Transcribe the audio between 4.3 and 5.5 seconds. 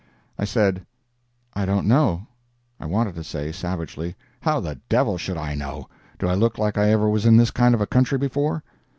"How the devil should